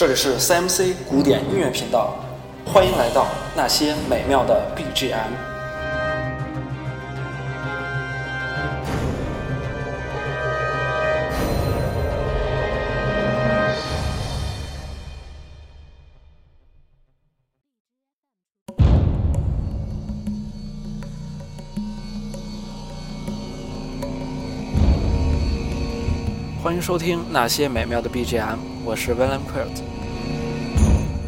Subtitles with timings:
[0.00, 2.14] 这里是 CMC 古典音乐频道，
[2.64, 5.49] 欢迎来到那些美妙的 BGM。
[26.70, 29.82] 欢迎收听那些美妙的 BGM，我是 William Quilt。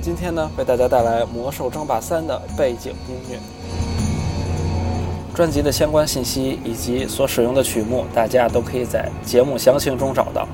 [0.01, 3.41] 今天呢，为大家带来《魔兽争霸三》的背景音乐。
[5.35, 10.47] 专辑的相关信息以及所使用的曲目，大家都可以在节目详情中找到。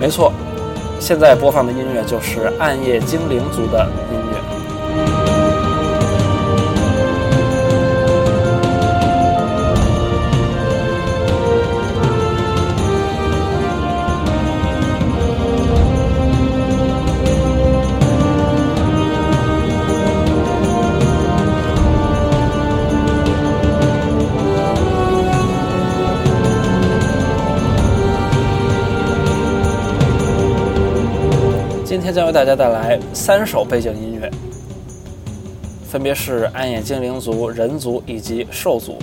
[0.00, 0.32] 没错，
[0.98, 4.18] 现在播放的音乐就是暗夜精灵族的音
[32.10, 34.28] 天将为大家带来三首背景音乐，
[35.88, 38.98] 分别是暗夜精灵族、人族以及兽族。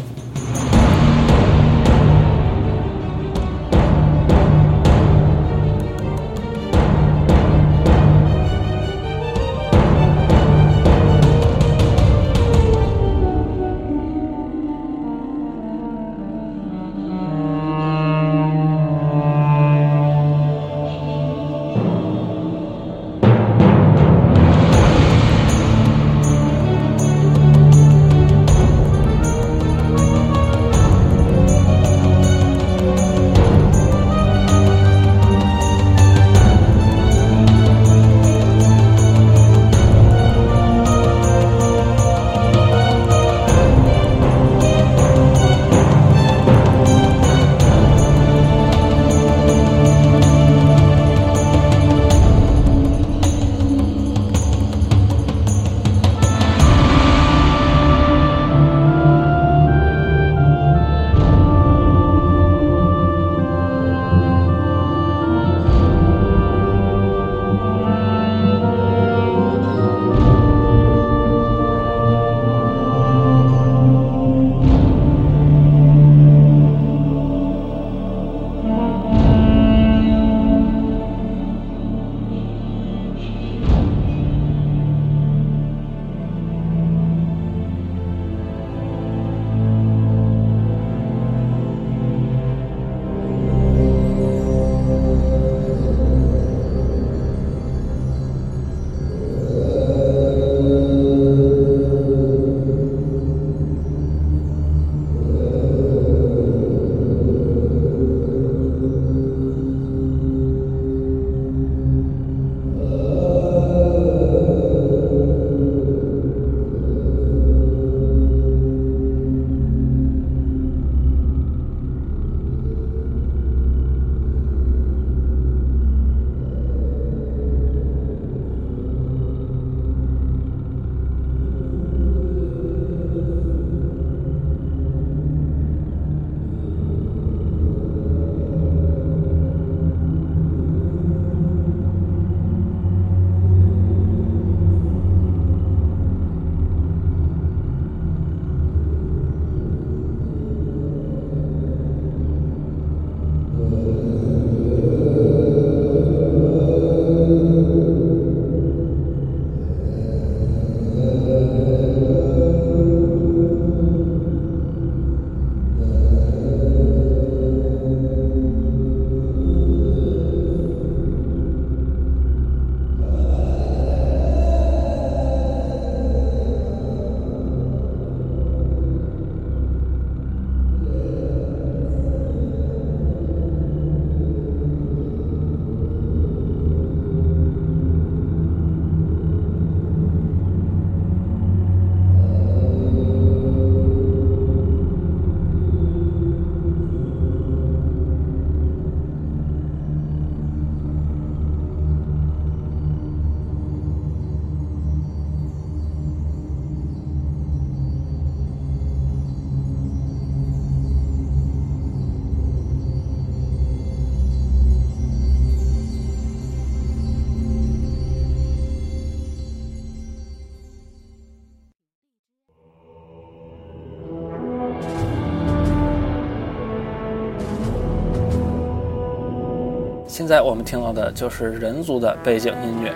[230.18, 232.92] 现在我们听到的就是人族的背景音乐。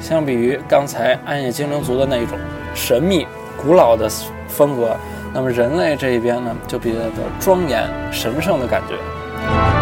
[0.00, 2.36] 相比于刚才暗夜精灵族的那一种
[2.74, 3.24] 神秘、
[3.56, 4.10] 古老的
[4.48, 4.96] 风格，
[5.32, 9.73] 那么人类这一边呢，就比较的庄严、神圣的感觉。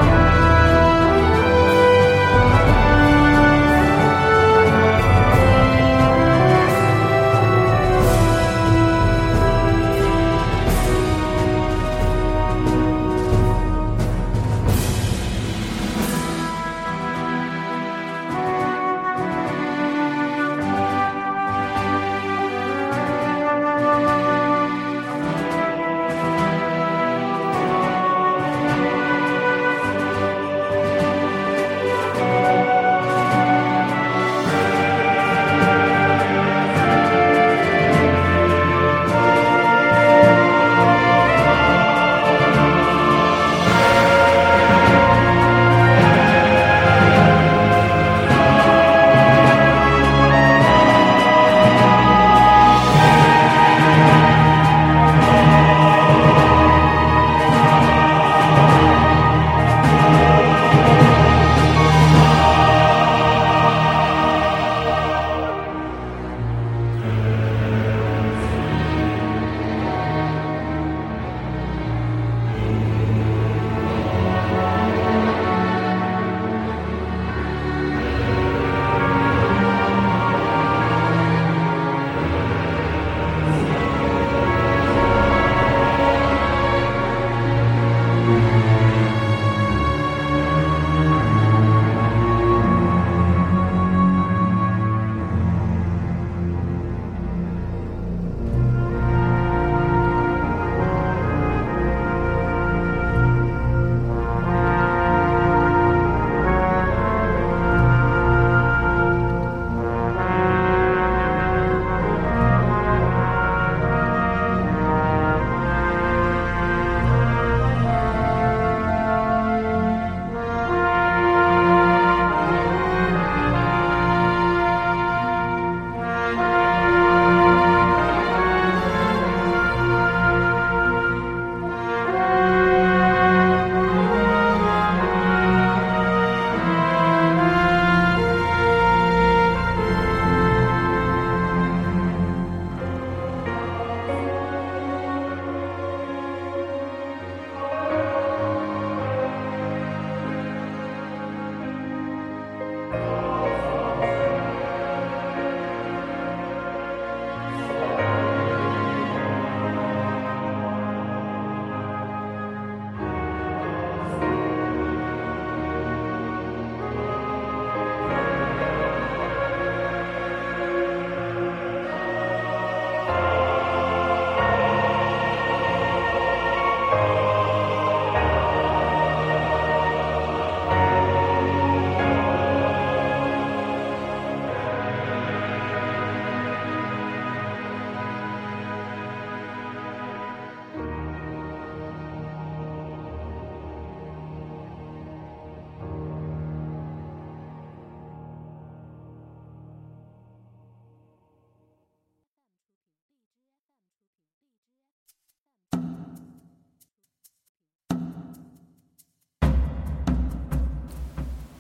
[152.95, 153.32] Amen.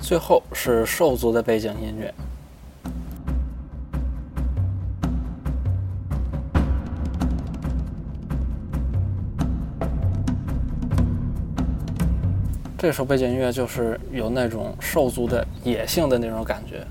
[0.02, 2.12] 最后是兽族的背景音乐。
[12.76, 16.84] 这首背景音乐就是有那种兽族的野性的那种感觉。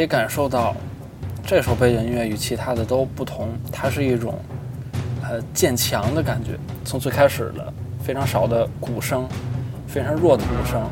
[0.00, 0.74] 可以感受到，
[1.44, 4.34] 这首背景音乐与其他的都不同，它是一种
[5.22, 6.52] 呃渐强的感觉。
[6.86, 7.70] 从最开始的
[8.02, 9.28] 非常少的鼓声，
[9.86, 10.82] 非常弱的鼓声，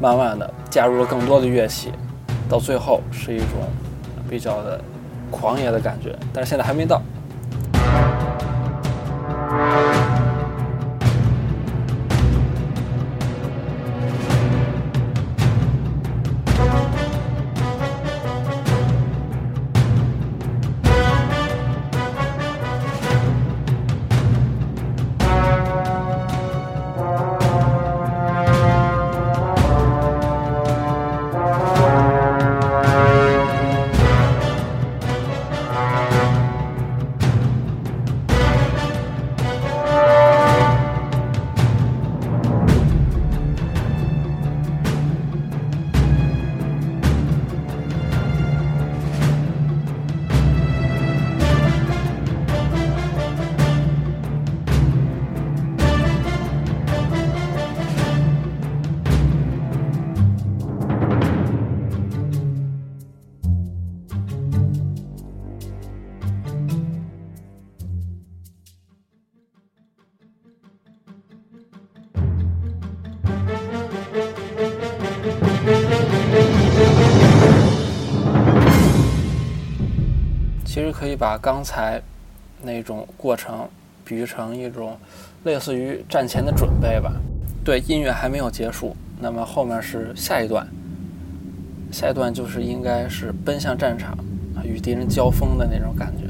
[0.00, 1.90] 慢慢的加入了更多的乐器，
[2.48, 3.48] 到最后是一种
[4.30, 4.80] 比较的
[5.28, 6.16] 狂野的感觉。
[6.32, 7.02] 但是现在还没到。
[80.82, 82.02] 其实可以把刚才
[82.60, 83.68] 那种过程
[84.04, 84.98] 比喻成一种
[85.44, 87.12] 类似于战前的准备吧。
[87.64, 90.66] 对，音乐还没有结束，那么后面是下一段，
[91.92, 94.18] 下一段就是应该是奔向战场，
[94.64, 96.24] 与敌人交锋的那种感觉。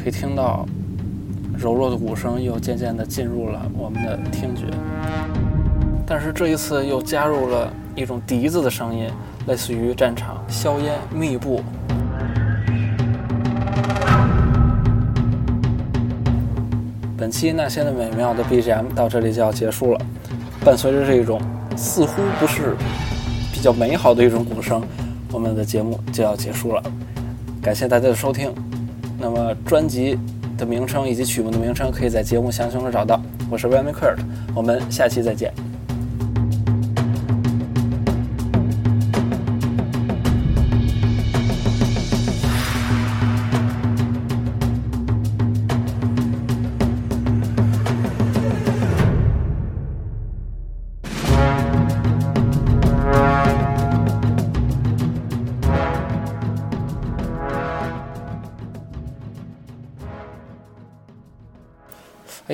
[0.00, 0.64] 可以听到。
[1.58, 4.64] 柔弱的鼓声又渐渐地进入了我们的听觉，
[6.06, 9.08] 但是这一次又加入了一种笛子的声音，
[9.46, 11.62] 类似于战场硝烟密布。
[17.16, 20.00] 本期那些的美妙的 BGM 到这里就要结束了，
[20.62, 21.40] 伴随着这种
[21.74, 22.76] 似乎不是
[23.52, 24.82] 比较美好的一种鼓声，
[25.32, 26.82] 我们的节目就要结束了。
[27.62, 28.52] 感谢大家的收听，
[29.18, 30.18] 那么专辑。
[30.56, 33.20] 的名称以及曲目的名称，可以在节目详情中找到。
[33.50, 34.18] 我是 Remy Kurt，
[34.54, 35.52] 我们下期再见。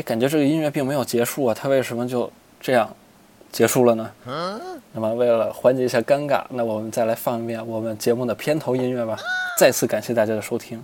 [0.03, 2.31] 感觉这个音乐并没有结束啊，它为什么就
[2.61, 2.95] 这样
[3.51, 4.11] 结束了呢？
[4.93, 9.19] 那么为了缓解一下尴尬，那我们再来放一遍我们节目的片头音乐吧。
[9.59, 10.83] 再次感谢大家的收听。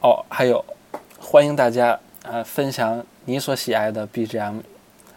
[0.00, 0.64] 哦，还有，
[1.18, 4.60] 欢迎大家啊分享你所喜爱的 BGM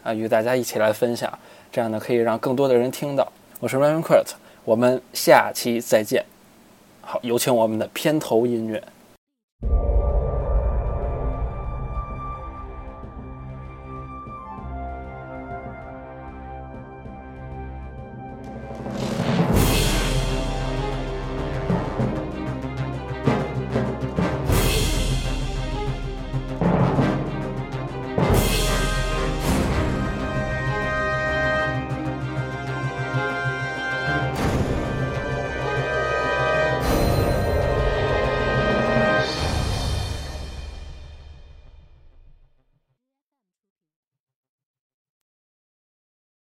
[0.03, 1.38] 啊，与大家一起来分享，
[1.71, 3.31] 这样呢可以让更多的人听到。
[3.60, 4.27] 我是 Ryan Kurt，
[4.65, 6.25] 我们下期再见。
[7.01, 8.81] 好，有请我们的片头音乐。